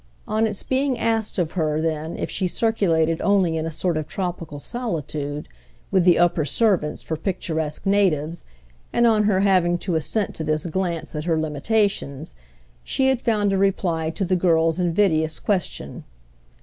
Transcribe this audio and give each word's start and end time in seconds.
On 0.27 0.47
its 0.47 0.63
being 0.63 0.97
asked 0.97 1.37
of 1.37 1.51
her 1.51 1.79
then 1.79 2.17
if 2.17 2.27
she 2.27 2.47
circulated 2.47 3.21
only 3.21 3.55
in 3.55 3.67
a 3.67 3.71
sort 3.71 3.97
of 3.97 4.07
tropical 4.07 4.59
solitude, 4.59 5.47
with 5.91 6.05
the 6.05 6.17
upper 6.17 6.43
servants 6.43 7.03
for 7.03 7.15
picturesque 7.15 7.85
natives, 7.85 8.47
and 8.91 9.05
on 9.05 9.25
her 9.25 9.41
having 9.41 9.77
to 9.77 9.93
assent 9.93 10.33
to 10.33 10.43
this 10.43 10.65
glance 10.65 11.13
at 11.13 11.25
her 11.25 11.39
limitations, 11.39 12.33
she 12.83 13.09
had 13.09 13.21
found 13.21 13.53
a 13.53 13.59
reply 13.59 14.09
to 14.09 14.25
the 14.25 14.35
girl's 14.35 14.79
invidious 14.79 15.39
question. 15.39 16.03